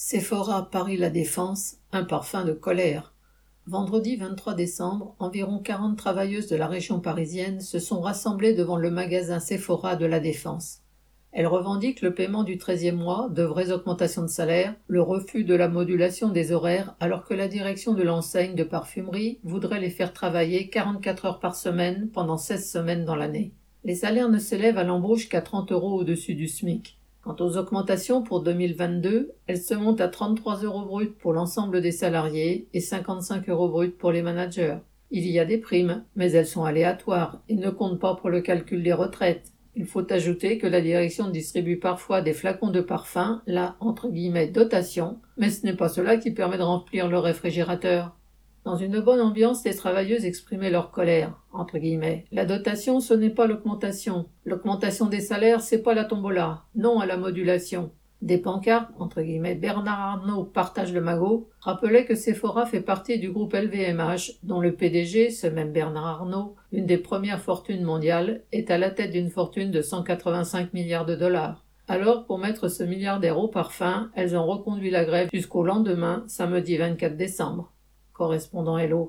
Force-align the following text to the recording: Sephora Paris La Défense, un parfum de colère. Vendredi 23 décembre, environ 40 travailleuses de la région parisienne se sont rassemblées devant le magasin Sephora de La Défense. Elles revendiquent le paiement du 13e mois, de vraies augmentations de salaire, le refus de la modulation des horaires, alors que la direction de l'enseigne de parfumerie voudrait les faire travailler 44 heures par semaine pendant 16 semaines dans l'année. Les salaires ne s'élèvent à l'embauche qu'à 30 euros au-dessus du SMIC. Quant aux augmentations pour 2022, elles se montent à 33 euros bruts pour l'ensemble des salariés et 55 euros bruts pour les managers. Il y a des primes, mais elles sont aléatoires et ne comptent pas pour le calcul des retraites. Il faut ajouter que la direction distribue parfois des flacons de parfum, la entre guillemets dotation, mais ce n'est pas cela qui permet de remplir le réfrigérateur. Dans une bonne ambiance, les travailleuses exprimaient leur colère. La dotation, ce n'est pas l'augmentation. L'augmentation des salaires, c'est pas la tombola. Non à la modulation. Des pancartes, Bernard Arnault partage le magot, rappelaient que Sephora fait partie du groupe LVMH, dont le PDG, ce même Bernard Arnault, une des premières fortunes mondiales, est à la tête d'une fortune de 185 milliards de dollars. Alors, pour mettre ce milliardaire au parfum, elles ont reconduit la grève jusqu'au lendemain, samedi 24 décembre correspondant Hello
Sephora 0.00 0.70
Paris 0.70 0.96
La 0.96 1.10
Défense, 1.10 1.78
un 1.90 2.04
parfum 2.04 2.44
de 2.44 2.52
colère. 2.52 3.14
Vendredi 3.66 4.14
23 4.14 4.54
décembre, 4.54 5.16
environ 5.18 5.58
40 5.58 5.98
travailleuses 5.98 6.46
de 6.46 6.54
la 6.54 6.68
région 6.68 7.00
parisienne 7.00 7.60
se 7.60 7.80
sont 7.80 8.00
rassemblées 8.00 8.54
devant 8.54 8.76
le 8.76 8.92
magasin 8.92 9.40
Sephora 9.40 9.96
de 9.96 10.06
La 10.06 10.20
Défense. 10.20 10.82
Elles 11.32 11.48
revendiquent 11.48 12.00
le 12.00 12.14
paiement 12.14 12.44
du 12.44 12.58
13e 12.58 12.94
mois, 12.94 13.28
de 13.28 13.42
vraies 13.42 13.72
augmentations 13.72 14.22
de 14.22 14.28
salaire, 14.28 14.76
le 14.86 15.02
refus 15.02 15.42
de 15.42 15.56
la 15.56 15.68
modulation 15.68 16.28
des 16.28 16.52
horaires, 16.52 16.94
alors 17.00 17.24
que 17.24 17.34
la 17.34 17.48
direction 17.48 17.92
de 17.92 18.04
l'enseigne 18.04 18.54
de 18.54 18.62
parfumerie 18.62 19.40
voudrait 19.42 19.80
les 19.80 19.90
faire 19.90 20.12
travailler 20.12 20.70
44 20.70 21.24
heures 21.24 21.40
par 21.40 21.56
semaine 21.56 22.08
pendant 22.12 22.38
16 22.38 22.70
semaines 22.70 23.04
dans 23.04 23.16
l'année. 23.16 23.52
Les 23.82 23.96
salaires 23.96 24.28
ne 24.28 24.38
s'élèvent 24.38 24.78
à 24.78 24.84
l'embauche 24.84 25.28
qu'à 25.28 25.42
30 25.42 25.72
euros 25.72 25.98
au-dessus 25.98 26.36
du 26.36 26.46
SMIC. 26.46 26.97
Quant 27.28 27.44
aux 27.44 27.58
augmentations 27.58 28.22
pour 28.22 28.42
2022, 28.42 29.32
elles 29.46 29.60
se 29.60 29.74
montent 29.74 30.00
à 30.00 30.08
33 30.08 30.62
euros 30.62 30.86
bruts 30.86 31.10
pour 31.10 31.34
l'ensemble 31.34 31.82
des 31.82 31.92
salariés 31.92 32.70
et 32.72 32.80
55 32.80 33.50
euros 33.50 33.68
bruts 33.68 33.90
pour 33.90 34.12
les 34.12 34.22
managers. 34.22 34.78
Il 35.10 35.26
y 35.26 35.38
a 35.38 35.44
des 35.44 35.58
primes, 35.58 36.06
mais 36.16 36.32
elles 36.32 36.46
sont 36.46 36.64
aléatoires 36.64 37.42
et 37.50 37.54
ne 37.54 37.68
comptent 37.68 38.00
pas 38.00 38.14
pour 38.14 38.30
le 38.30 38.40
calcul 38.40 38.82
des 38.82 38.94
retraites. 38.94 39.52
Il 39.76 39.84
faut 39.84 40.10
ajouter 40.10 40.56
que 40.56 40.66
la 40.66 40.80
direction 40.80 41.28
distribue 41.28 41.78
parfois 41.78 42.22
des 42.22 42.32
flacons 42.32 42.70
de 42.70 42.80
parfum, 42.80 43.42
la 43.46 43.76
entre 43.80 44.08
guillemets 44.08 44.48
dotation, 44.48 45.18
mais 45.36 45.50
ce 45.50 45.66
n'est 45.66 45.76
pas 45.76 45.90
cela 45.90 46.16
qui 46.16 46.30
permet 46.30 46.56
de 46.56 46.62
remplir 46.62 47.08
le 47.08 47.18
réfrigérateur. 47.18 48.17
Dans 48.68 48.76
une 48.76 49.00
bonne 49.00 49.22
ambiance, 49.22 49.64
les 49.64 49.74
travailleuses 49.74 50.26
exprimaient 50.26 50.68
leur 50.68 50.90
colère. 50.90 51.32
La 52.30 52.44
dotation, 52.44 53.00
ce 53.00 53.14
n'est 53.14 53.30
pas 53.30 53.46
l'augmentation. 53.46 54.26
L'augmentation 54.44 55.06
des 55.06 55.22
salaires, 55.22 55.62
c'est 55.62 55.82
pas 55.82 55.94
la 55.94 56.04
tombola. 56.04 56.64
Non 56.74 57.00
à 57.00 57.06
la 57.06 57.16
modulation. 57.16 57.92
Des 58.20 58.36
pancartes, 58.36 58.90
Bernard 59.58 60.00
Arnault 60.00 60.44
partage 60.44 60.92
le 60.92 61.00
magot, 61.00 61.48
rappelaient 61.60 62.04
que 62.04 62.14
Sephora 62.14 62.66
fait 62.66 62.82
partie 62.82 63.18
du 63.18 63.30
groupe 63.30 63.54
LVMH, 63.54 64.32
dont 64.42 64.60
le 64.60 64.74
PDG, 64.74 65.30
ce 65.30 65.46
même 65.46 65.72
Bernard 65.72 66.06
Arnault, 66.06 66.54
une 66.70 66.84
des 66.84 66.98
premières 66.98 67.40
fortunes 67.40 67.84
mondiales, 67.84 68.42
est 68.52 68.70
à 68.70 68.76
la 68.76 68.90
tête 68.90 69.12
d'une 69.12 69.30
fortune 69.30 69.70
de 69.70 69.80
185 69.80 70.74
milliards 70.74 71.06
de 71.06 71.16
dollars. 71.16 71.64
Alors, 71.88 72.26
pour 72.26 72.36
mettre 72.36 72.68
ce 72.68 72.82
milliardaire 72.82 73.38
au 73.38 73.48
parfum, 73.48 74.10
elles 74.14 74.36
ont 74.36 74.44
reconduit 74.44 74.90
la 74.90 75.06
grève 75.06 75.30
jusqu'au 75.32 75.62
lendemain, 75.62 76.24
samedi 76.26 76.76
24 76.76 77.16
décembre 77.16 77.72
correspondant 78.18 78.80
Hello 78.80 79.06